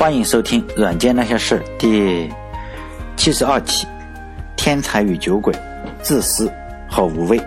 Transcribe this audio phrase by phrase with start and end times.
[0.00, 2.26] 欢迎收听《软件那些事》第
[3.18, 3.86] 七十二期：
[4.56, 5.54] 天才与酒鬼，
[6.00, 6.50] 自私
[6.88, 7.38] 和无畏。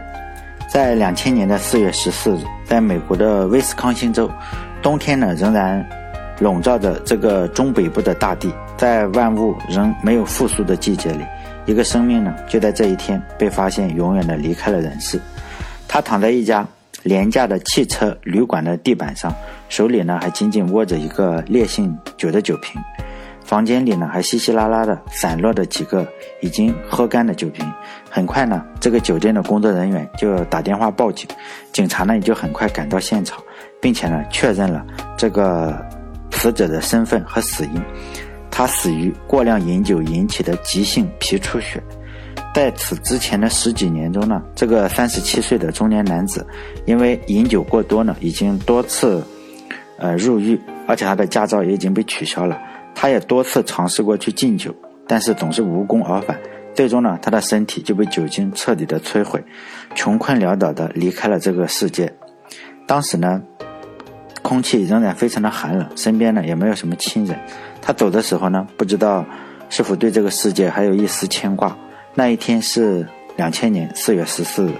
[0.71, 4.29] 在两千年的四月十四日，在美国的威斯康星州，
[4.83, 5.83] 冬天呢仍然
[6.37, 8.53] 笼罩着这个中北部的大地。
[8.77, 11.25] 在万物仍没有复苏的季节里，
[11.65, 15.19] 一个生命呢就在这一天被发现，永远的离开了人世。
[15.87, 16.63] 他躺在一家。
[17.03, 19.33] 廉价的汽车旅馆的地板上，
[19.69, 22.81] 手里呢还紧紧握着一个烈性酒的酒瓶，
[23.43, 26.07] 房间里呢还稀稀拉拉的散落着几个
[26.41, 27.69] 已经喝干的酒瓶。
[28.09, 31.27] 很快呢，这个酒店的工作人员就打电话报警，
[31.71, 33.37] 警察呢也就很快赶到现场，
[33.81, 34.85] 并且呢确认了
[35.17, 35.85] 这个
[36.31, 37.81] 死者的身份和死因，
[38.49, 41.83] 他死于过量饮酒引起的急性皮出血。
[42.53, 46.45] 在此之前的十几年中呢，这个三十七岁的中年男子，
[46.85, 49.23] 因为饮酒过多呢，已经多次，
[49.97, 52.61] 呃入狱，而且他的驾照也已经被取消了。
[52.93, 54.73] 他也多次尝试过去禁酒，
[55.07, 56.39] 但是总是无功而返。
[56.75, 59.43] 最终呢，他的身体就被酒精彻底的摧毁，
[59.95, 62.13] 穷困潦倒的离开了这个世界。
[62.85, 63.41] 当时呢，
[64.43, 67.35] 空气仍然非常的寒冷，身边呢也没有什么亲人。
[67.81, 69.25] 他走的时候呢，不知道
[69.69, 71.75] 是否对这个世界还有一丝牵挂。
[72.15, 74.71] 那一天是两千年四月十四日，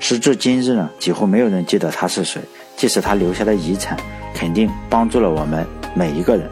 [0.00, 2.42] 时至今日呢，几乎没有人记得他是谁。
[2.74, 3.96] 即使他留下的遗产，
[4.34, 6.50] 肯定帮助了我们每一个人。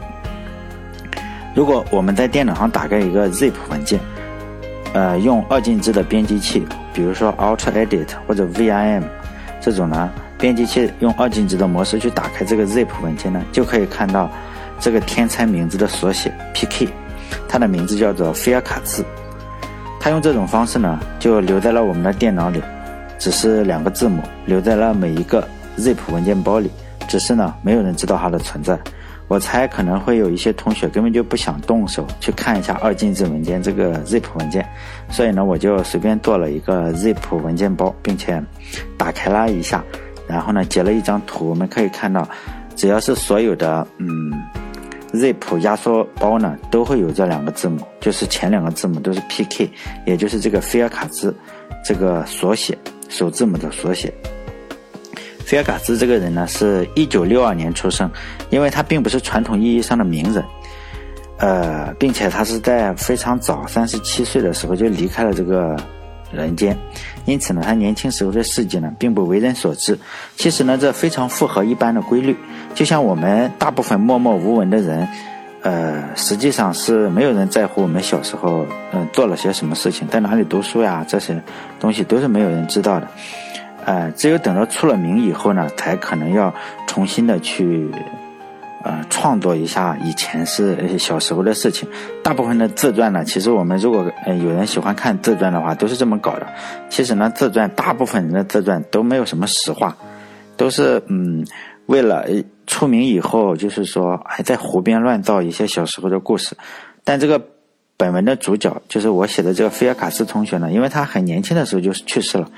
[1.53, 3.99] 如果我们在电脑上打开一个 zip 文件，
[4.93, 9.03] 呃，用二进制的编辑器，比如说 alt edit 或者 Vim
[9.59, 14.31] 这种呢，编辑器用二进制的模式去打开这个 zip 文件呢，就可以看到
[14.79, 16.87] 这个天才名字的缩写 PK，
[17.49, 19.03] 它的名字叫做菲尔卡兹。
[20.03, 22.59] 他用这种方式呢，就留在了我们的电脑里，
[23.19, 26.71] 只是两个字母，留在了每一个 zip 文件包里，
[27.07, 28.77] 只是呢，没有人知道它的存在。
[29.27, 34.67] 我猜可能会有一些同学根本就不想动手去看一下二进制文件这个 zip 文件，
[35.11, 38.43] 所以呢，我就随便做了一个 zip 文件包，并且
[38.97, 39.83] 打开了一下，
[40.27, 42.27] 然后呢，截了一张图，我们可以看到，
[42.75, 44.33] 只要是所有的嗯。
[45.13, 49.69] Zip 压缩包呢，都会有这两个字母，就是前两个字母都是 PK，
[50.05, 51.33] 也就是这个菲尔卡兹
[51.83, 52.77] 这个缩写，
[53.09, 54.13] 首字母的缩写。
[55.45, 58.09] 菲尔卡兹这个人呢，是一九六二年出生，
[58.49, 60.43] 因为他并不是传统意义上的名人，
[61.37, 65.75] 呃，并且他是在非常早，三十七岁的时候就离开了这个。
[66.33, 66.77] 人间，
[67.25, 69.97] 因此呢，他年轻时候的事迹呢，并不为人所知。
[70.35, 72.35] 其实呢，这非常符合一般的规律。
[72.73, 75.07] 就像我们大部分默默无闻的人，
[75.61, 81.41] 呃，实际上是没有人在乎我们小时候，嗯，做了些什么事情，在哪里读书呀，这些
[81.79, 83.07] 东西都是没有人知道的。
[83.85, 86.53] 呃，只有等到出了名以后呢，才可能要
[86.87, 87.89] 重新的去。
[88.83, 91.87] 呃，创作一下以前是小时候的事情。
[92.23, 96.47] 大部分的自传呢，其实我们如果呃有人喜欢看自传的话，都是这么搞的。
[96.89, 99.95] 其实呢，自传大部分人的自传都没有什么实话，
[100.57, 101.45] 都是嗯
[101.85, 102.25] 为了
[102.67, 106.55] 出名以后，就是说还在胡编乱造一些小时候的故事。
[107.03, 107.41] 但这个
[107.97, 112.49] 本文的主角就是我写的这个菲尔卡斯同学呢，因为他很年轻的时候就去世了。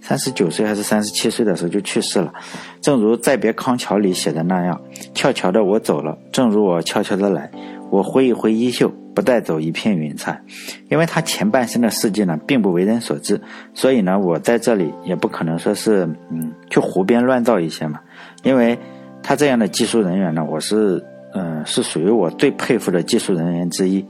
[0.00, 2.32] 三十九岁还是三十七岁的时候就去世了，
[2.80, 4.80] 正如《再别康桥》里写的那样
[5.14, 7.50] ：“悄悄的我走了，正如我悄悄的来。
[7.90, 10.40] 我挥一挥衣袖，不带走一片云彩。”
[10.88, 13.40] 因为他前半生的事迹呢，并不为人所知，
[13.74, 18.00] 所以呢，我在这里也不可能说是嗯去胡编乱造一些嘛。
[18.42, 18.78] 因为
[19.22, 24.04] 他这样的技术人员呢，我是嗯是属于我最佩服的技术人员之一。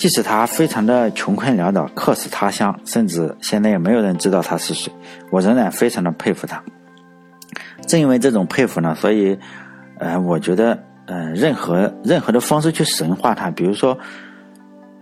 [0.00, 4.90] 即使他非常的穷困潦倒，客死他乡，甚至现在也没有人知道他是谁，
[5.30, 6.58] 我仍然非常的佩服他。
[7.86, 9.38] 正因为这种佩服呢，所以，
[9.98, 13.98] 呃，我觉得，呃，任何任何的方式去神化他，比如说，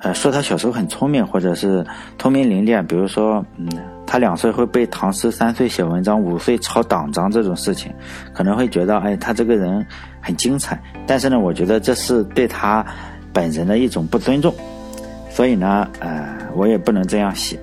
[0.00, 1.86] 呃，说他小时候很聪明，或者是
[2.19, 3.69] 聪明伶俐，比如说，嗯，
[4.04, 7.95] 他两岁会背唐诗，三岁写文章，五岁抄党章这种事情，
[8.34, 9.86] 可能会觉得，哎，他这个人
[10.21, 10.77] 很精彩。
[11.06, 12.84] 但是呢，我觉得这是对他
[13.33, 14.53] 本人的一种不尊重。
[15.38, 17.56] 所以呢，呃，我也不能这样写。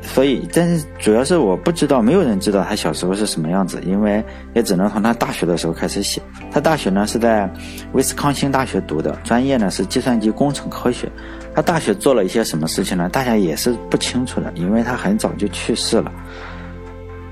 [0.00, 4.24] 所以，但是主要是我不知道，没有人知道他小时候是什么样子，因为
[4.54, 6.22] 也只能从他大学的时候开始写。
[6.52, 7.52] 他大学呢是在
[7.94, 11.10] 威斯康星大学读的，专业呢是计算机工程科学。
[11.52, 13.08] 他大学做了一些什么事情呢？
[13.08, 16.12] 大家也是不清楚的，因为他很早就去世了。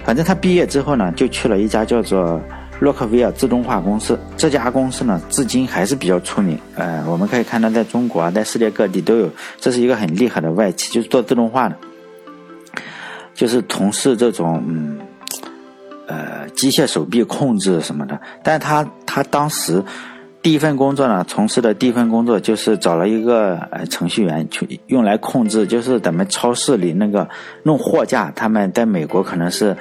[0.05, 2.43] 反正他毕业之后呢，就去了一家叫做。
[2.81, 6.59] 洛克威尔自动化公司这家公司呢，至今还是比较出名。
[6.75, 9.29] 呃，我们可以看到，在中国啊，在世界各地都有。
[9.59, 11.77] 这是一个很厉害的外企，就是做自动化的，
[13.35, 14.99] 就是从事这种嗯，
[16.07, 18.21] 呃，机械手臂控制什么的。
[18.43, 19.83] 但他他当时。
[20.41, 27.29] 第一份工作呢，从事的第一份工作就是找了一个呃程序员去用来控制，就是咱们超市里那个
[27.65, 29.77] 弄货架，他们在美国可能是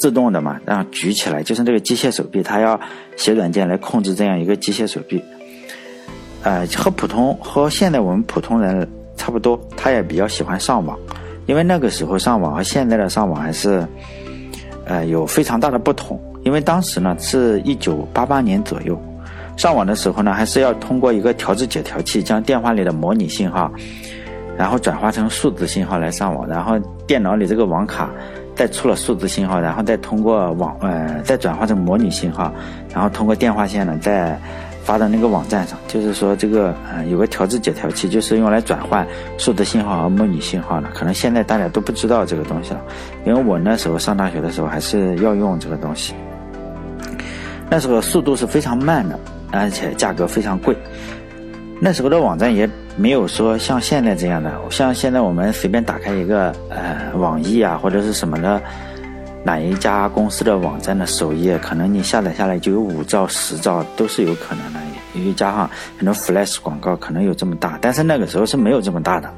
[0.00, 2.80] 自动的嘛，然后举起来就是这个机械手臂，他要
[3.16, 5.22] 写软件来控制这样一个机械手臂。
[6.42, 10.98] 呃，和普通和现在我们普通人差不多，他也比较喜欢上网，
[11.44, 13.86] 因为那个时候上网和现在的上网还是
[14.86, 18.98] 呃有非常大的不同，因为当时呢是一九八八年左右。
[19.58, 23.70] 上网的时候呢，还是要通过一个调制解调器将电话里的模拟信号，
[24.56, 28.08] 然后转化成数字信号来上网，然后电脑里这个网卡
[28.60, 32.52] 再出了数字信号，然后再通过网呃再转化成模拟信号，
[32.92, 34.38] 然后通过电话线呢再
[34.84, 35.78] 发到那个网站上。
[35.88, 39.06] 就是说这个呃有个调制解调器，就是用来转换
[39.38, 40.90] 数字信号和模拟信号的。
[40.90, 42.80] 可能现在大家都不知道这个东西了，
[43.24, 46.12] 因为我那时候上大学的时候还是要用这个东西，
[47.70, 49.18] 那时候速度是非常慢的。
[49.52, 50.76] 而且价格非常贵，
[51.82, 58.60] 那时候的网站也没有说像现在这样的，像现在我们随便打开一个呃网易啊或者是什么的
[59.42, 64.80] 哪一家公司的网站的首页，可能你下载下来就有五兆、十兆都是有可能的，
[65.14, 69.32] 因为加上很多 flash 广告可能有这么大，但是那个时候是没有这么大的。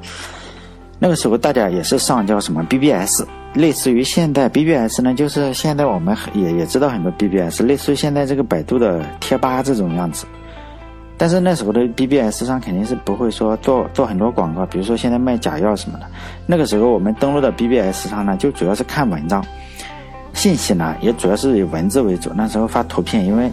[0.98, 3.24] 那个时候大家也是上叫什么 BBS。
[3.54, 10.26] 类似于现在 BBS 呢，就是现在我们也也知道很多 BBS，类似于现在这个百度的贴吧这种样子。
[11.22, 16.06] 但是那时候的 BBS 上肯定是不会说做做很多广告，比如说现在卖假药什么的。
[16.46, 19.40] 那个时候我们登录的 BBS 上呢，就主要是看文章，
[20.32, 22.32] 信息呢也主要是以文字为主。
[22.34, 23.48] 那时候发图片，因为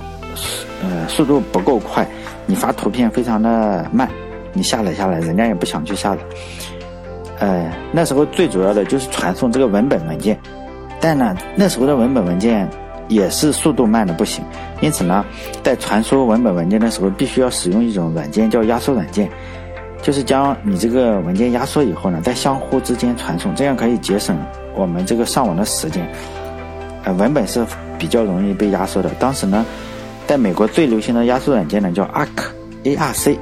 [0.82, 2.08] 呃速度不够快，
[2.48, 4.10] 你发图片非常的慢，
[4.52, 6.22] 你下载下来人家也不想去下载。
[7.38, 10.36] 呃，那时候最主要的就是传送这个文本文件，
[11.00, 12.68] 但呢，那时候的文本文件
[13.10, 14.42] 也是速度慢的不行，
[14.80, 15.26] 因此呢，
[15.62, 19.30] 在传输文本文件的时候，必须要使用一种软件叫压缩软件，
[20.02, 24.40] 就是将你这个文件压缩以后呢，在相互之间传送，这样可以节省
[24.76, 26.10] 我们这个上网的时间。
[27.04, 27.66] 呃，文本是
[27.98, 29.10] 比较容易被压缩的。
[29.20, 29.66] 当时呢，
[30.26, 33.38] 在美国最流行的压缩软件呢叫 ARC，A R C，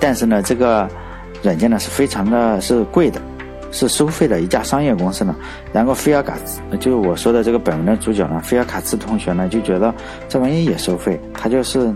[0.00, 0.88] 但是呢，这个。
[1.42, 3.20] 软件呢是非常的是贵的，
[3.74, 5.34] 是收费的一家商业公司呢。
[5.72, 9.92] 然后菲尔卡兹，就是我说的这个本文的主角呢，菲尔卡兹同学呢就觉得
[10.28, 11.92] 这玩意也收费，他就是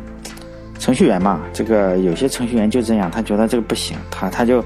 [0.80, 1.40] 程序员嘛。
[1.52, 4.62] 这个有些程序员就这样，他觉得这个不行，他他就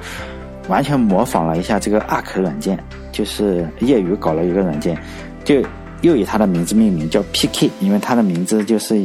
[0.69, 2.83] 完全模仿了一下这个 ARC 软件，
[3.13, 4.97] 就是业余搞了一个软件，
[5.45, 5.63] 就
[6.01, 8.99] 又以他的名字命名叫 PK，因为他的名字就是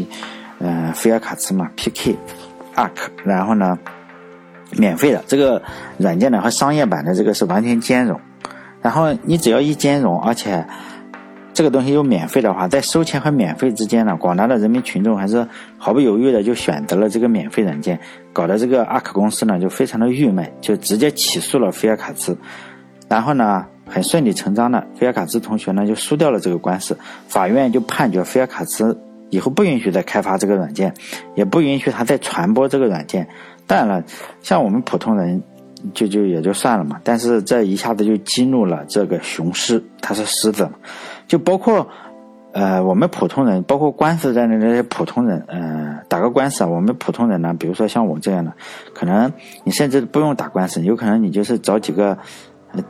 [0.59, 2.15] 嗯菲尔卡茨嘛，PK
[2.75, 2.89] ARC，
[3.25, 3.77] 然后呢。
[4.72, 5.62] 免费的这个
[5.98, 8.19] 软件呢和商业版的这个是完全兼容，
[8.81, 10.66] 然后你只要一兼容，而且
[11.54, 15.48] 这个东西又免费的话，在收钱和免费之间呢，广大的人民群众还是
[15.78, 18.00] 毫不犹豫的就选择了这个免费软件，
[18.31, 22.38] 搞得这个阿克公司呢就非常的郁闷，就直接起诉了菲尔卡兹，
[23.08, 26.96] 然后呢很顺理成章的，菲尔卡兹同学呢就输掉了这个官司，
[27.28, 28.96] 法院就判决菲尔卡兹
[29.31, 30.94] 以后不允许再开发这个软件，
[31.36, 33.28] 也不允许他再传播这个软件。
[33.68, 34.04] 当然了，
[34.42, 35.44] 像我们普通人，
[35.94, 37.00] 就就也就算了嘛。
[37.04, 40.72] 但是这一下子就激怒了这个雄狮，他是狮子嘛。
[41.28, 41.86] 就包括，
[42.54, 48.54] 呃，我们普通人，包括官司在内那些普通人，呃，打个官司啊，我们普通人呢，比如说像我这样的，
[48.94, 49.31] 可能
[49.66, 52.18] 你甚至不用打官司，有可能你就是找几个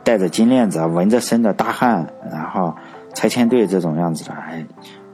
[0.04, 2.74] 戴着金链子、纹着身的大汉，然后
[3.14, 4.64] 拆迁队这种样子的，哎。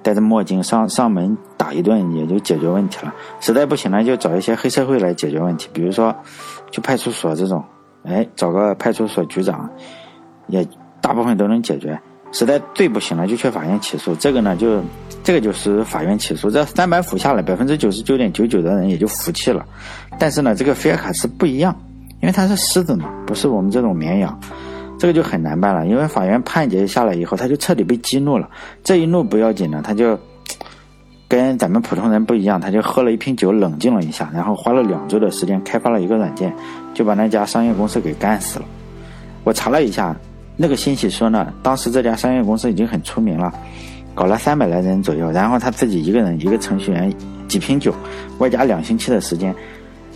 [0.04, 6.14] 戴着墨镜上上门打一顿也就解决问题了，实在不行呢，就找一些黑社会来解决问题，比如说
[6.70, 7.64] 去派出所这种，
[8.04, 9.68] 哎，找个派出所局长，
[10.48, 10.64] 也
[11.00, 11.98] 大部分都能解决。
[12.32, 14.14] 实在最不行了，就去法院起诉。
[14.16, 14.82] 这个呢，就
[15.22, 19.64] 这个就是法院起诉，这三板斧下来，百分之九十九点九九的人也就服气了。
[20.18, 21.74] 但是呢，这个菲尔卡斯不一样，
[22.20, 24.38] 因为他是狮子嘛，不是我们这种绵羊。
[24.98, 28.48] 这个就很难办了，因为法院判决下来以后，他就彻底被激怒了。
[28.82, 30.18] 这一怒不要紧呢，他就
[31.28, 36.54] 跟咱们普通人不一样，他就喝了一瓶酒，冷静了一下，然后花了两周的时间开发了一个软件，
[36.94, 38.64] 就把那家商业公司给干死了。
[39.42, 40.16] 我查了一下，
[40.56, 43.52] 那个信息说呢，当时这家商业公司已经很出名了，
[44.14, 47.12] 搞了三百来人左右，然后他自己一个人一个程序员，
[47.48, 47.92] 几瓶酒，
[48.38, 49.54] 外加两星期的时间，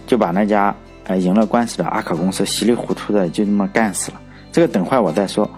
[0.07, 0.75] 就把那家
[1.09, 4.21] 呃赢了官司的阿卡公司稀里糊涂的就这么干死了。
[4.53, 5.49] 这个等会我再说，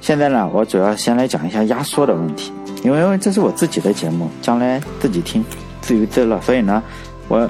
[0.00, 5.44] 现在呢，我主要先来讲一下压缩的问题，因为这是我自己的节目，将来自己听，
[5.80, 6.40] 自娱自乐。
[6.40, 6.82] 所以呢，
[7.28, 7.48] 我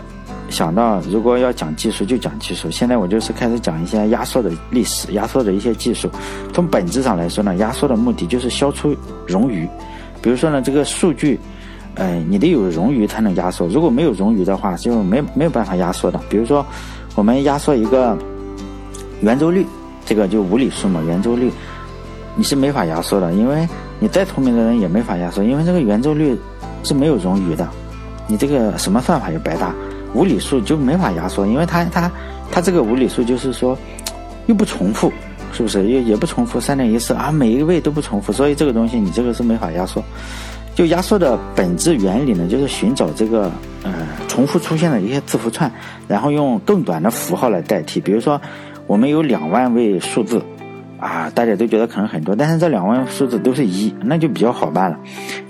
[0.49, 2.68] 想到如果要讲技术就讲技术。
[2.70, 6.11] 现在我就是开始讲一些压缩的历史，压缩的一些技术。
[6.52, 8.94] 从本质上来说呢，压缩的目的就是消除
[9.28, 9.68] 冗余。
[10.20, 11.38] 比如说呢，这个数据，
[11.94, 16.20] 呃，你得有冗余才能压缩，如果没有冗余的话，就没没有办法压缩的。
[16.28, 16.66] 比如说，
[17.14, 18.18] 我们压缩一个
[19.23, 19.64] 圆周率，
[20.11, 21.52] 这个就无理数嘛，圆周率
[22.35, 23.64] 你是没法压缩的，因为
[24.00, 26.37] 你再聪明的人也没法压缩，因为这个圆周率
[26.83, 27.69] 是没有冗余的，
[28.26, 29.73] 你这个什么算法也白搭。
[30.12, 32.11] 无理数就没法压缩，因为它它
[32.50, 33.79] 它这个无理数就是说
[34.47, 35.12] 又不重复，
[35.52, 35.87] 是不是？
[35.87, 40.02] 也也不重复，三点一四啊，每一位都不重复，所以这个东西你这个是没法压缩。
[40.75, 43.52] 就压缩的本质原理呢，就是寻找这个
[43.85, 43.93] 呃
[44.26, 45.71] 重复出现的一些字符串，
[46.09, 48.00] 然后用更短的符号来代替。
[48.00, 48.40] 比如说
[48.90, 50.42] 我们有两万位数字。
[50.99, 54.99] 啊，大家都觉得可能很多，但是这两万数字都是一，那就比较好办了，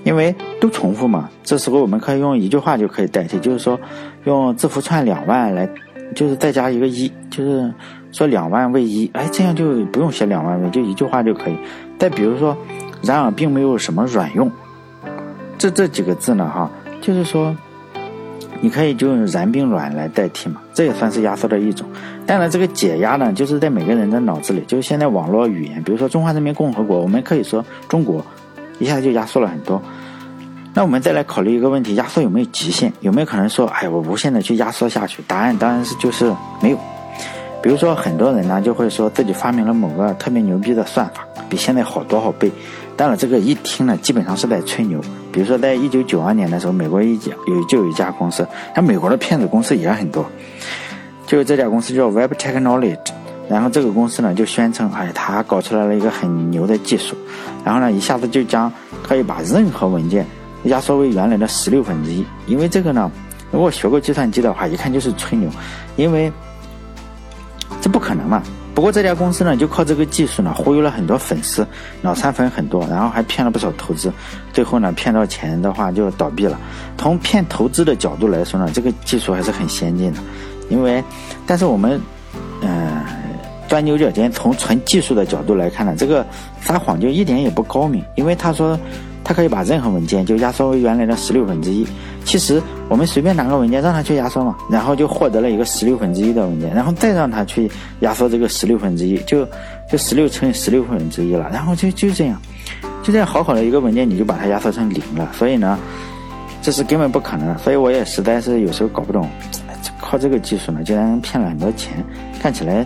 [0.05, 1.29] 因为都重复嘛。
[1.43, 3.81] 这时候我们可以用一句话就可以代替，就是说
[4.23, 5.69] 用字符串两万来，
[6.15, 7.75] 就是再加一个一，就是
[8.13, 11.57] 说两万位一，哎，这样就不用写两万位，就一句话就可以。
[11.99, 12.57] 再比如说，
[13.03, 14.49] 然而并没有什么卵用，
[15.59, 16.71] 这这几个字呢，哈，
[17.01, 17.57] 就是说。
[18.61, 21.87] 你可以就用然并卵来代替嘛，这也算是压缩的一种。
[22.27, 28.25] 当然，这个解压呢，就是在每个人的脑子里，就是现在网络语言，比如说中华人民共和国，我们可以说中国，
[28.79, 29.83] 一下就压缩了很多。
[30.73, 32.93] 那我们再来考虑一个问题：压缩有没有极限？
[33.01, 35.23] 有没有可能说，哎，我无限的去压缩下去？
[35.27, 36.79] 答案当然是就是没有。
[37.63, 42.51] 比如说，很多人呢就会说自己发明了某个特别牛逼的算法，比现在好多少倍。
[43.01, 45.01] 当然，这个一听呢，基本上是在吹牛。
[45.33, 50.23] 比如说，在一九九二年的时候，美国一家有就有一家公司，像美国的骗子公司也很多，
[51.27, 52.99] 就这家公司叫 Web Technology，
[53.49, 57.17] 然后这个公司呢就宣称，哎，他搞出来了一个很牛的技术，
[57.65, 58.71] 然后呢一下子就将
[59.03, 60.27] 可以把任何文件
[60.65, 62.23] 压缩为原来的十六分之一。
[62.47, 63.11] 因为这个呢，
[63.51, 65.49] 如果学过计算机的话，一看就是吹牛，
[65.97, 66.31] 因为
[67.81, 68.43] 这不可能嘛。
[68.81, 71.67] 不过这家公司呢，就靠这个技术呢，忽悠了很多粉丝，
[72.01, 74.11] 脑残粉很多，然后还骗了不少投资，
[74.55, 76.59] 最后呢，骗到钱的话就倒闭了。
[76.97, 80.21] 从骗投资的角度来说呢，这个技术还是很先进的，
[80.71, 81.05] 因为，
[81.47, 82.01] 但是我们，
[82.63, 83.03] 嗯，
[83.69, 86.27] 钻牛角尖，从纯技术的角度来看呢，这个
[86.63, 88.81] 撒谎就一点也不高明，因为他说。
[89.31, 91.87] 它可以把任何文件就压缩为原来的十六分之一。
[92.25, 97.71] 其实我们随便拿个文件让它去压缩嘛，然后就获得了一个十六分之一的文件，然后再让它去
[98.01, 99.47] 压缩这个十六分之一，就
[99.89, 101.49] 就十六乘以十六分之一了。
[101.53, 102.43] 然后就就这样，
[103.05, 105.31] 就这样好好的一个文件，你就把它压缩成零了。
[105.33, 105.79] 所以呢，
[106.61, 107.57] 这是根本不可能。
[107.59, 109.31] 所以我也实在是有时候搞不懂，
[110.01, 112.05] 靠这个技术呢，竟然骗了很多钱，
[112.43, 112.85] 看起来。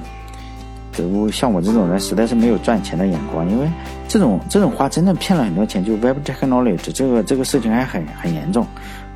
[1.33, 3.67] 像我这种人实在是没有赚钱的眼光，因为
[4.09, 5.85] 这种这种话真的骗了很多钱。
[5.85, 8.67] 就 Web Technology 这个这个事情还很很严重。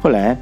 [0.00, 0.36] 后来，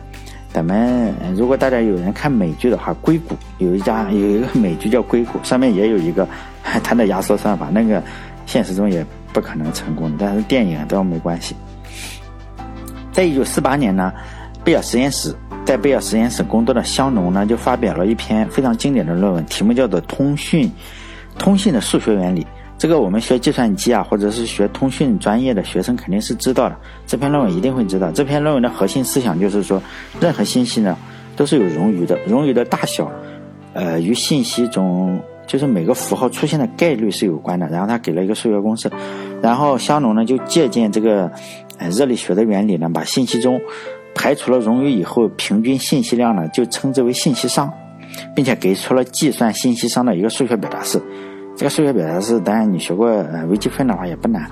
[0.52, 6.26] 咱们如果大家有人看美剧的话，《硅谷》有一家有一个美剧叫《硅谷》，上面也有一个
[6.62, 8.02] 它的压缩算法，那个
[8.46, 11.54] 现实中也不可能成功，但是电影倒没关系。
[13.12, 14.12] 在一九四八年呢，
[14.64, 15.34] 贝尔实验室
[15.64, 20.66] 在贝尔实验室工作的香农呢，就发表了一篇非常经典的论文，题目叫做《通讯》。
[21.38, 22.46] 通信的数学原理，
[22.78, 26.76] 这个我们学计算机啊，或者是学通讯专业的学生肯定是知道的。
[27.06, 28.10] 这篇论文一定会知道。
[28.12, 29.82] 这篇论文的核心思想就是说，
[30.20, 30.96] 任何信息呢
[31.36, 33.10] 都是有冗余的，冗余的大小，
[33.72, 37.66] 呃，与信息中就是每个符号出现的概率是有关的。
[37.68, 38.90] 然后他给了一个数学公式，
[39.40, 41.30] 然后香农呢就借鉴这个
[41.90, 43.58] 热力学的原理呢，把信息中
[44.14, 47.70] 排除了冗余以后平均信息量呢就称之为信息熵。
[48.34, 51.00] 并且给出了计算信息熵的一个数学表达式。
[51.56, 53.08] 这个数学表达式，当然你学过
[53.48, 54.48] 微积分的话也不难。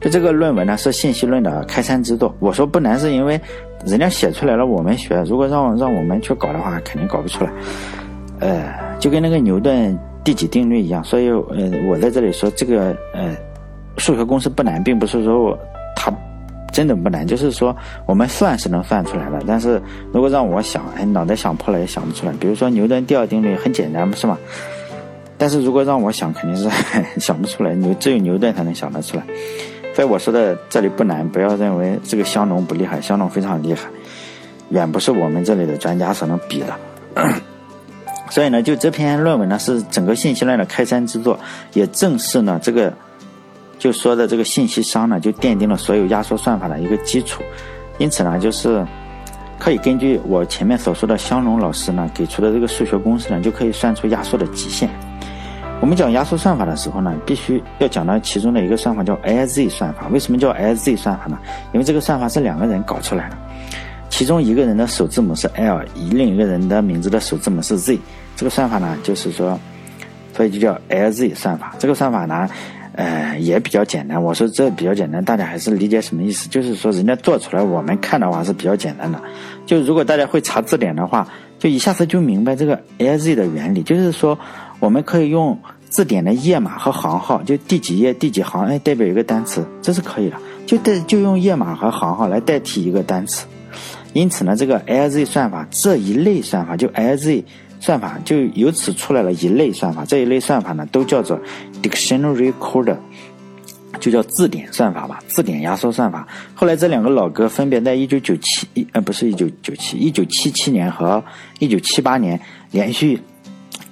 [0.00, 2.34] 就这个论文呢是信息论的开山之作。
[2.40, 3.38] 我说不难是因为
[3.84, 5.22] 人家写出来了，我们学。
[5.24, 7.52] 如果让让我们去搞的话，肯定搞不出来。
[8.40, 8.64] 呃，
[8.98, 11.04] 就跟那个牛顿第几定律一样。
[11.04, 13.36] 所以呃，我在这里说这个呃
[13.98, 15.58] 数学公式不难，并不是说我
[15.94, 16.12] 它。
[16.72, 19.80] 真的不难，就是说我们算是能算出来的，但是
[20.12, 22.32] 如果让我想，哎，脑袋想破了也想不出来。
[22.38, 24.36] 比如说牛顿第二定律很简单，不是吗？
[25.38, 26.70] 但是如果让我想，肯定是
[27.20, 29.24] 想不出来，牛只有牛顿才能想得出来。
[29.94, 33.88] 所以我说的这里不难，不要认为这个香农不厉害，香农非常厉害，
[34.70, 36.76] 远不是我们这里的专家所能比的。
[38.30, 41.38] 所以呢，就这篇论文呢，是整个信息链的开山之作，
[41.72, 42.92] 也正是呢这个。
[43.78, 47.42] 就说的这个信息熵呢，就奠定了所有压缩算法的一个基础。
[47.98, 48.82] 因此呢，就是
[49.58, 54.88] 可以根据我前面所说的香农老师呢给出的这个数学公式呢，就可以算出压缩的极限。
[55.80, 60.08] 我们讲压缩算法的时候呢，必须要讲到其中的一个算法叫 LZ 算法。
[60.08, 61.38] 为什么叫 LZ 算法呢？
[61.72, 63.36] 因为这个算法是两个人搞出来的，
[64.08, 65.80] 其中一个人的首字母是 L，
[66.10, 67.98] 另一个人的名字的首字母是 Z。
[68.34, 69.58] 这个算法呢，就是说，
[70.34, 71.74] 所以就叫 LZ 算法。
[71.78, 72.48] 这个算法呢。
[72.98, 74.22] 呃，也比较简单。
[74.22, 76.48] 我说这比较简单，大家还是理解什么意思？
[76.48, 79.20] 就是说人家做出来，我们看的话是比较简单的。
[79.66, 81.28] 就如果大家会查字典的话，
[81.58, 83.82] 就一下子就明白这个 LZ 的原理。
[83.82, 84.38] 就是说，
[84.78, 90.36] 我们可以用字典的页码和行号，就第几页第几行，哎，代表一个单词，这是可以的。
[90.66, 93.46] 就代就用页码和行号来代替一个单词。
[94.12, 97.44] 因此呢，这个 LZ 算法这一类算法，就 LZ。
[97.78, 101.38] 算法就由此出来了一类算法，这一类算法呢都叫做
[101.82, 102.96] dictionary code，
[104.00, 106.26] 就叫字典算法吧，字典压缩算法。
[106.54, 111.22] 后来这两个老哥分别在一九九七呃不是一九九七一九七七年和
[111.58, 112.40] 一九七八年
[112.70, 113.20] 连续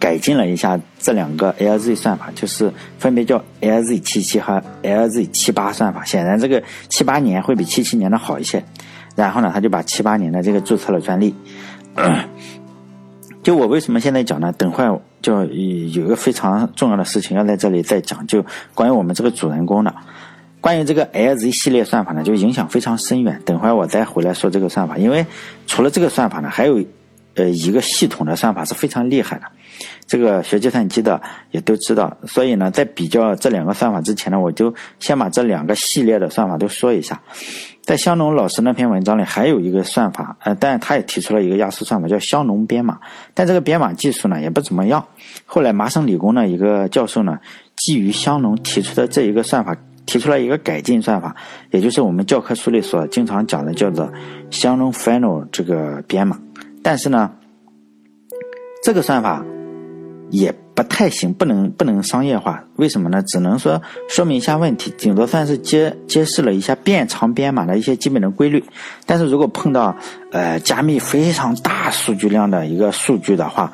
[0.04, 6.04] 改进了一下这两个 LZ 算法，就是分别叫 LZ 七七和 LZ 七八算法。
[6.04, 8.62] 显然这个七八年会比七七年的好一些。
[9.16, 11.34] 然后呢，他就把七八年的这个注册了专利。
[13.42, 14.52] 就我为什么现在讲呢？
[14.52, 18.44] 等会儿就有一个非常重要的事情要在这里再讲，就
[18.74, 19.94] 关于我们这个主人公的，
[20.60, 23.40] 关于这个 LZ 系列算法呢，就影响非常深远。
[23.46, 25.24] 等会儿我再回来说这个算法，因为
[25.66, 26.84] 除了这个算法呢，还有
[27.36, 29.44] 呃一个系统的算法是非常厉害的，
[30.06, 32.16] 这个学计算机的也都知道。
[32.26, 37.20] 所以呢，在比较这两个算法之前呢，我就先把这两个系列的算法都说一下。
[37.82, 42.98] 在香农老师那篇文章里，还有一个算法，呃，但他也提出了一个压缩算法，叫香农编码。
[43.34, 45.06] 但这个编码技术呢，也不怎么样。
[45.44, 47.40] 后来麻省理工的一个教授呢，
[47.76, 49.76] 基于香农提出的这一个算法，
[50.06, 51.36] 提出了一个改进算法，
[51.72, 54.10] 也就是我们教科书里所经常讲的叫做
[54.50, 56.40] 香农 final 这个编码。
[56.82, 57.32] 但是呢，
[58.82, 59.44] 这个算法
[60.38, 60.54] 也。
[60.76, 63.22] 不太行，不能不能商业化，为什么呢？
[63.28, 68.64] 只能说说明一下问题，顶多算是揭揭示了一下变长编码的一些基本的规律。
[69.06, 69.94] 但是如果碰到
[70.32, 73.72] 呃加密非常大数据量的一个数据的话，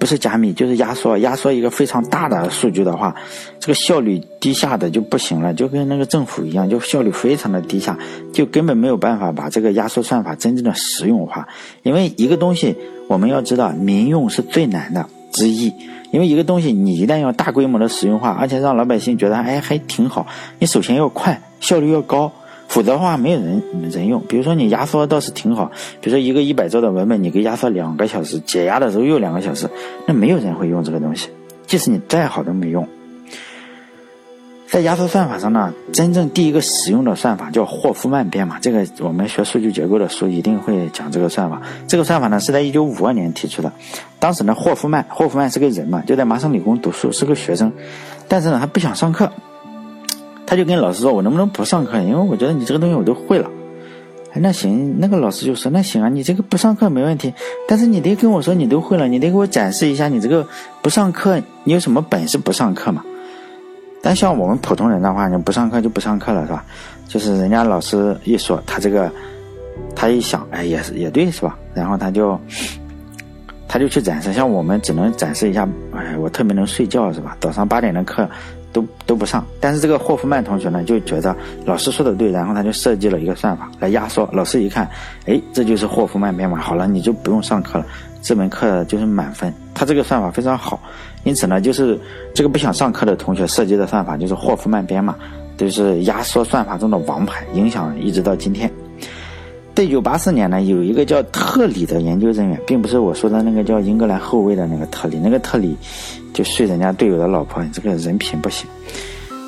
[0.00, 3.14] 不是加密就是压缩，压缩一个非常大的数据的话，
[3.60, 7.96] 这个效率低下的就不行了，就跟那个政府一样，就效率非常的低下，
[8.32, 11.46] 就根本没有办法把这个压缩算法真正的实用化。
[11.84, 15.72] 因为一个东西我们要知道，民用是最难的之一。
[16.12, 20.26] 因为一个东西，你一旦要大规模的使用化，而且让老百姓觉得哎还挺好，
[20.58, 22.30] 你首先要快，效率要高，
[22.68, 24.22] 否则的话没有人人用。
[24.28, 29.66] 比如说你压缩倒是挺好，比如说一个一百兆的文本，你给压缩两个小时，解压的时候又两个小时，
[30.06, 31.30] 那没有人会用这个东西，
[31.66, 32.86] 即使你再好都没用。
[34.72, 38.58] 在压缩算法上呢，真正第一个使用的算法叫霍夫曼编码。
[38.58, 41.60] 这个我们学数据结构的书一定会讲这个算法。
[41.86, 43.70] 这个算法呢是在一九五二年提出的。
[44.18, 47.70] 当时呢，霍夫曼，霍夫曼是个人嘛，就在麻省理工读书，是个学生。
[48.26, 49.30] 但是呢，他不想上课，
[50.46, 52.00] 他就跟老师说：“我能不能不上课？
[52.00, 53.50] 因为我觉得你这个东西我都会了。”，
[54.32, 57.34] 那行，那个老师就说：“那行啊，你这个不上课没问题，
[57.68, 60.48] 但是你得跟我说你都会了，你得给我展示一下你这个
[60.80, 63.04] 不上课你有什么本事不上课嘛。”
[64.02, 66.64] 但像我们普通人的话，你不上课就不上课了，是吧？
[67.06, 69.10] 就是人家老师一说，他这个，
[69.94, 71.56] 他一想，哎，也是也对，是吧？
[71.72, 72.38] 然后他就，
[73.68, 74.32] 他就去展示。
[74.32, 77.36] 像我们只能展示一下，哎，我特别能睡觉，是吧？
[77.38, 78.28] 早上八点的课
[78.72, 79.46] 都都不上。
[79.60, 84.28] 但是这个霍夫曼同学呢，就觉得老师说的对，然后他就设计了一个算法来压缩。
[84.32, 84.88] 老师一看，
[85.26, 87.86] 哎，这就是霍夫曼编码，好了，你就不用上课了，
[88.20, 89.52] 这门课就是满分。
[89.82, 90.80] 他这个算法非常好。
[91.24, 91.98] 因此呢，就是
[92.32, 95.16] 这个不想上课的同学设计的算法就是霍夫曼编码，
[95.56, 98.70] 就是压缩算法中的王牌，影响一直到今天。
[99.74, 105.76] 在一九八四年呢，有一个叫特里的研究人员，并不是我说的那个叫英格兰后卫的那个特里，那个特里
[106.32, 108.68] 就睡人家队友的老婆，这个人品不行。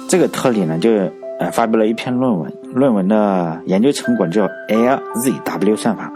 [0.08, 0.90] 这个特里呢，就
[1.38, 6.12] 呃发表了一篇论文，论文的研究成果叫 LZW 算法。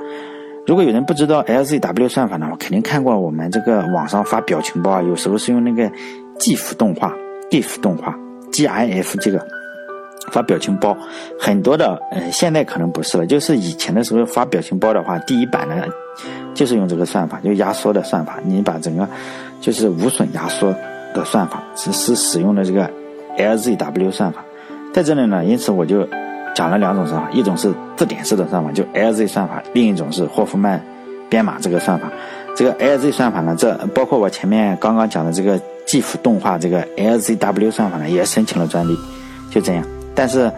[0.68, 5.90] 如果有人不知道 LZW 算法呢，我肯定看过我们这个网上发表情包啊，有时候是用那个
[6.38, 7.11] GIF 动画
[7.50, 8.14] ，GIF 动画
[8.52, 9.42] ，GIF 这个
[10.31, 10.94] 发表情包，
[11.40, 15.83] 很多的，呃，现在可能不是了，就是以前的时候发表情包的话，第一版呢，
[16.52, 19.09] 就是用这个算法，就压缩的算法，你把整个
[19.62, 20.70] 就是无损压缩
[21.14, 22.90] 的算法，只是使用的这个
[23.38, 24.44] LZW 算法，
[24.92, 26.07] 在这里呢，因此我就。
[26.59, 30.85] 讲了两种算法，一种是字典式的算法，就 LZ 算法；另一种是霍夫曼
[31.29, 32.11] 编码这个算法。
[32.57, 38.99] 这个 LZ 算法呢，这包括我前面刚刚讲的这个 GIF 动画这个 LZW 算法呢，也申请了专利。
[39.53, 39.85] 就这样，
[40.16, 40.51] 但是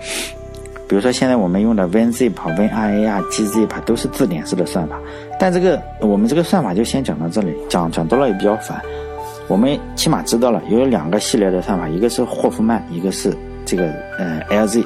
[0.89, 4.99] 比如说现在我们用的 WinZip、WinRA 啊、gzip 都是字典式的算法，
[5.39, 8.81] 但这个我们这个算法就先讲到这里，讲讲多了也比较烦。
[9.49, 13.37] 我们起码知道了有两个系列的算法，一个是霍夫曼，一个是
[13.67, 14.83] 这个呃 LZ。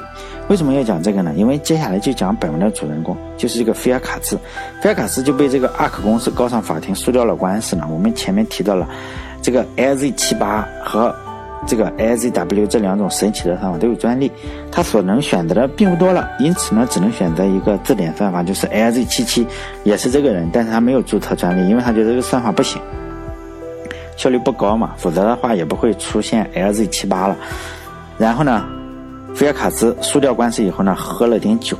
[0.48, 1.33] 为什么要讲这个呢？
[1.37, 4.38] 因为接下来就讲本文的主人公，就是这个菲尔卡兹。
[4.83, 7.87] 菲尔卡兹就被这个阿克公司告上法庭，输掉了官司呢。
[7.90, 8.87] 我们前面提到了，
[9.40, 11.14] 这个 LZ 七八和
[11.66, 14.30] 这个 LZW 这两种神奇的算法都有专利，
[14.70, 19.46] 他所能选择的并不多了，因此呢，只能选择一个字典算法，就是 LZ77，
[19.83, 22.78] 也是这个人，但是他没有注册专利，因为他觉得这个算法不行，
[24.18, 27.37] 效率不高嘛，否则的话也不会出现 LZ78 了。
[28.18, 28.62] 然后呢，
[29.35, 31.77] 菲尔卡兹输掉官司以后呢，喝了点酒，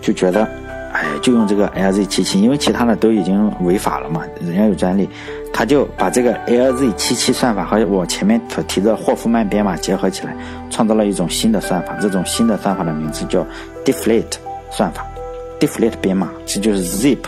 [0.00, 0.48] 就觉得。
[0.90, 5.08] 哎，就用这个 LZ77，因为其他的都已经违法了嘛，人家有专利，
[5.52, 10.34] 他就把这个 LZ77 算法和我前面所提的霍夫曼编码结合起来，
[10.70, 11.94] 创造了一种新的算法。
[12.00, 13.46] 这种新的算法的名字叫
[13.84, 14.38] Deflate
[14.70, 15.06] 算法
[15.60, 17.18] ，Deflate 编码，这就是 Zip，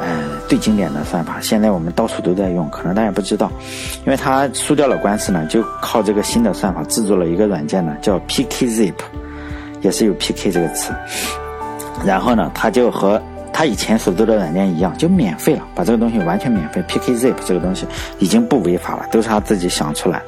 [0.00, 1.40] 呃，最经典的算法。
[1.40, 3.50] 现在我们到处都在用，可能大家不知道，
[4.04, 8.94] 因为他输掉了官司呢，就靠这个新的算法制作了一个软件呢，叫 PKZip，
[9.82, 10.92] 也是有 PK 这个词。
[12.04, 13.20] 然后呢，他就和
[13.52, 16.82] 他以前所做的软件一样，就免费了，把这个东西完全免费。
[16.88, 17.86] PKZip 这个东西
[18.18, 20.22] 已经不违法了，都是他自己想出来。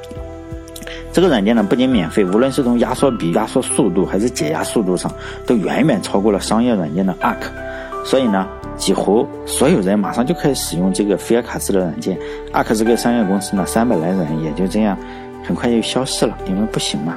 [1.12, 5.10] 这个软件呢，不仅免费，无论是从压缩比、压缩速度还是解压速度上，
[5.46, 7.36] 都远远超过了商业软件的 Arc。
[8.04, 8.46] 所以呢，
[8.78, 12.16] 几乎所有人马上就可以使用这个菲尔卡斯的软件。
[12.52, 14.96] Arc 这个商业公司呢，三百来人也就这样，
[15.44, 17.14] 很快就消失了，因为不行嘛。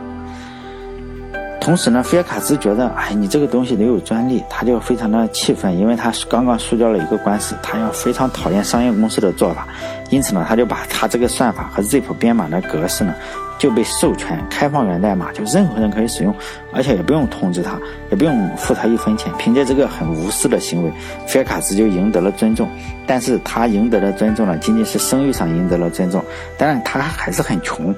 [1.62, 9.68] 同时呢，菲尔卡兹觉得，哎，你这个东西得有专利，他就非常的气愤，因为他刚刚输掉了一个官司，他要非常讨厌商业公司的做法，
[10.10, 13.14] 因此呢，他就把他这个算法和 Zip 编码的格式呢。
[13.62, 16.34] 就被授权开放源代码，就任何人可以使用，
[16.74, 19.32] 而且也不用通知他，也不用付他一分钱。
[19.38, 20.92] 凭借这个很无私的行为，
[21.28, 22.68] 菲尔卡斯就赢得了尊重。
[23.06, 26.24] 但是他赢得的尊重呢，仅仅是声誉上赢得了尊重。
[26.58, 27.94] 当然，他还是很穷。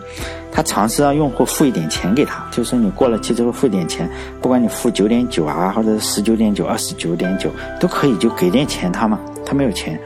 [0.52, 4.10] 他尝试让用户付一点钱给他，就是你过了期之后付点钱，
[4.42, 7.50] 不管你付九点九啊，或者十九点九、二十九点九
[7.80, 9.18] 都可以，就给点钱他嘛。
[9.46, 9.98] 他没有钱，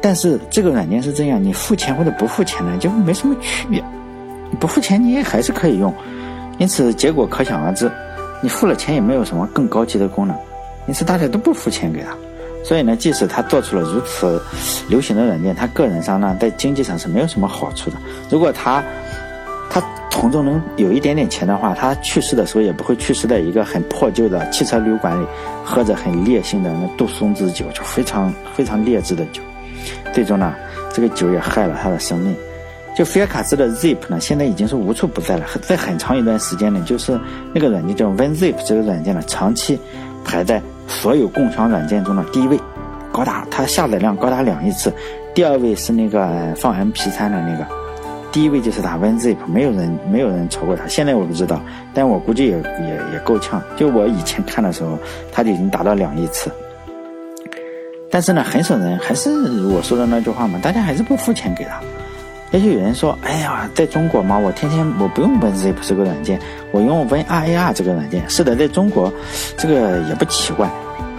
[0.00, 3.84] 但是这个软件是这样，你付钱或者不付钱呢，就没什么区别。
[4.50, 5.92] 你不付钱，你也还是可以用，
[6.58, 7.90] 因此结果可想而知。
[8.42, 10.36] 你付了钱也没有什么更高级的功能，
[10.86, 12.16] 因此大家都不付钱给他。
[12.62, 14.42] 所以呢，即使他做出了如此
[14.88, 17.96] 流行的软件，他个人上呢，在经济上是没有什么好处的。
[18.28, 18.82] 如果他
[19.70, 25.26] 他从中能有一点点钱的话，他去世的时候也不会去世在一个很破旧的汽车旅馆里，
[25.64, 29.40] 喝着很烈性的那杜松子酒，就非常非常劣质的酒。
[30.12, 30.54] 最终呢，
[30.92, 32.34] 这个酒也害了他的生命。
[32.96, 35.44] 就菲尔卡兹的 Zip 呢，现在已经是无处不在了。
[35.60, 37.20] 在很长一段时间内，就是
[37.52, 39.78] 那个软件叫 WinZip 这个软件呢，长期
[40.24, 42.58] 排在所有共享软件中的第一位，
[43.12, 44.90] 高达它下载量高达两亿次。
[45.34, 47.66] 第二位是那个放 MP3 的那个，
[48.32, 50.88] 第一位就是它 WinZip，没有人没有人超过它。
[50.88, 51.60] 现在我不知道，
[51.92, 53.62] 但我估计也也也够呛。
[53.76, 54.98] 就我以前看的时候，
[55.30, 56.50] 它就已经达到两亿次。
[58.10, 59.30] 但是呢，很少人还是
[59.68, 61.78] 我说的那句话嘛，大家还是不付钱给他。
[62.56, 66.40] 也就有人说：“哎呀，在中国嘛，我天天我不用 WinZip 这个软件，
[66.72, 68.28] 我用 WinRAR 这个软件。
[68.30, 69.12] 是的，在中国，
[69.58, 70.66] 这个也不奇怪。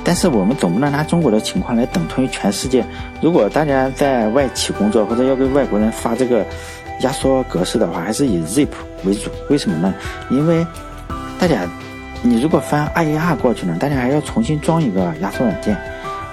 [0.03, 2.83] 但是我们总不能拿中国的情况来等同于全世界。
[3.21, 6.43] 如果大家在外企工作或者要给外国人发这个
[7.01, 8.69] 压缩格式的话，还是以 Zip
[9.03, 9.29] 为主。
[9.49, 9.93] 为什么呢？
[10.31, 10.65] 因为
[11.39, 11.67] 大家，
[12.23, 15.77] 你如果翻 RAR 过去呢，大家还要重新装一个压缩软件。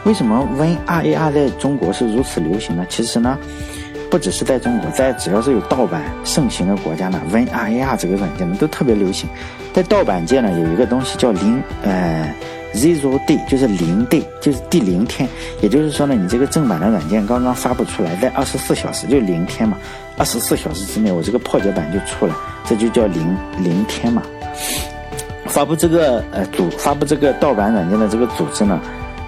[0.05, 2.87] 为什么 WinRAR 在中国是如此流行呢？
[2.89, 3.37] 其实呢。”
[4.15, 9.29] 不只是在中国，在只要是有盗版盛行的国家呢，WinRAR 这个软件呢都特别流行。
[9.73, 12.33] 在盗版界呢，有一个东西叫零呃
[12.75, 15.29] zero day，就是零 day，就是第零天。
[15.61, 19.77] 也就是说呢，你这个正版的软件刚刚发布出来，在二十四小时就零天嘛，
[20.17, 22.33] 二十四小时之内我这个破解版就出来，
[22.65, 24.23] 这就叫零零天嘛。
[25.47, 28.81] 发布这个呃组发布这个盗版软件的这个组织呢，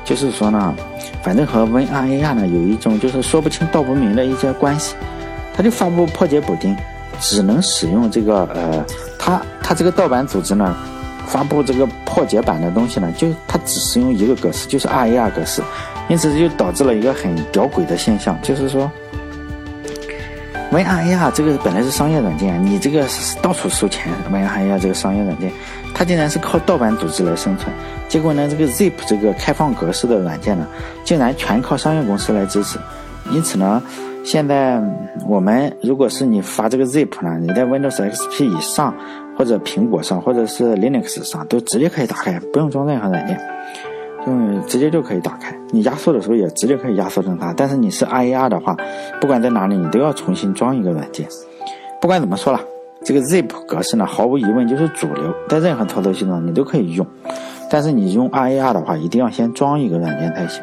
[0.06, 0.74] 就是说呢。
[1.22, 4.94] 反正和 VRAR 呢有一种就是说不清道不明的一些关系，
[5.52, 6.76] 他就发布破解补丁，
[7.18, 8.84] 只能使用这个呃，
[9.18, 10.76] 他他这个盗版组织呢，
[11.26, 15.60] 发布这个破解版的东西呢，就他只使用一个格式，就是 RAR 格式，
[16.08, 18.88] 因此就导致了一个很屌诡的现象，就是说
[20.76, 23.06] ，WinRAR 这个本来是商业软件，你这个
[23.40, 25.50] 到处收钱，WinRAR 这个商业软件。
[25.94, 27.74] 它竟然是靠盗版组织来生存，
[28.06, 30.66] 结果呢，这个 Zip 这个开放格式的软件呢，
[31.04, 32.78] 竟然全靠商业公司来支持。
[33.30, 33.82] 因此呢，
[34.22, 34.78] 现在
[35.26, 38.94] 我们如果是你发这个 Zip 呢，你在 Windows XP 以上，
[39.38, 43.40] 或者苹果上，或者是 Linux 上，都直接可以打开，不用装任何软件，
[44.26, 45.56] 嗯直接就可以打开。
[45.70, 47.52] 你压缩的时候也直接可以压缩成它。
[47.56, 48.76] 但是你是 RAR 的话，
[49.20, 51.26] 不管在哪里，你都要重新装一个软件。
[52.00, 52.60] 不管怎么说了。
[53.04, 57.06] 这个 Zip 格式呢，毫无疑问就是主流，在任何操作系统你都可以用。
[57.70, 60.60] 但是你用 RAR 的话，一定要先装一个软件才行。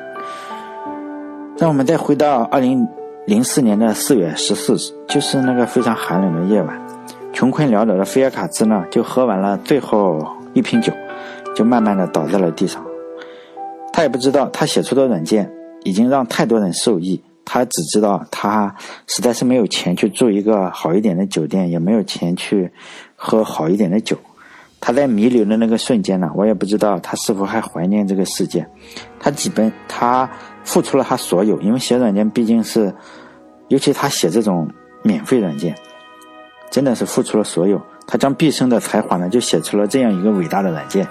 [1.57, 2.85] 让我们再回到二零
[3.27, 6.77] 零四年的四月十四日，就是那个非常寒冷的夜晚，
[7.31, 10.19] 穷困潦倒的菲尔卡兹呢，就喝完了最后
[10.51, 10.91] 一瓶酒，
[11.55, 12.83] 就慢慢的倒在了地上。
[13.93, 15.49] 他也不知道，他写出的软件
[15.83, 17.21] 已经让太多人受益。
[17.45, 18.73] 他只知道，他
[19.05, 22.71] 实在是没有钱去住一个好一点的酒店，也没有钱去
[23.15, 24.17] 喝好一点的酒。
[24.79, 28.65] 他在弥留的那个瞬间呢，我也不知道他是否还怀念这个世界。
[29.19, 30.29] 他基本他
[30.63, 32.93] 付出了他所有，因为写软件毕竟是，
[33.67, 34.67] 尤其他写这种
[35.03, 35.75] 免费软件，
[36.71, 37.79] 真的是付出了所有。
[38.07, 41.05] 他将毕生的才华呢，就写出了这样一个伟大的软件。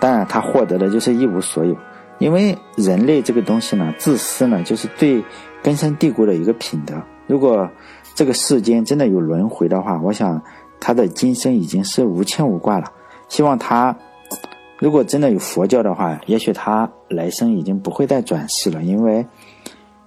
[0.00, 1.76] 当然，他获得的就是一无所有。
[2.18, 5.22] 因为人类这个东西呢，自私呢，就是最
[5.62, 6.94] 根深蒂固的一个品德。
[7.26, 7.68] 如果
[8.14, 10.42] 这个世间真的有轮回的话，我想
[10.80, 12.90] 他的今生已经是无牵无挂了。
[13.28, 13.96] 希望他，
[14.78, 19.24] 如果真的有佛教的话，也许他来生已经不会再转世了，因为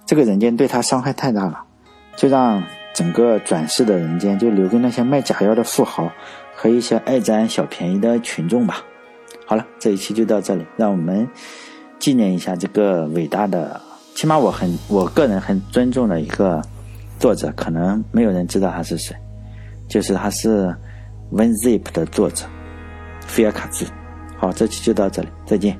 [0.04, 1.64] 这个人间对他伤害太大了。
[2.14, 2.62] 就让
[2.94, 6.12] 整个转世的人间就留给那些卖假药的富豪
[6.54, 8.84] 和一些爱占小便宜的群众吧。
[9.46, 11.26] 好了，这一期就到这里，让我们。
[12.02, 13.80] 纪念一下这个伟大的，
[14.16, 16.60] 起码我很我个人很尊重的一个
[17.20, 19.14] 作者，可能没有人知道他是谁，
[19.88, 20.74] 就是他是
[21.30, 22.44] WinZip 的作者
[23.24, 23.86] 菲尔卡兹。
[24.36, 25.78] 好，这期就到这里，再见。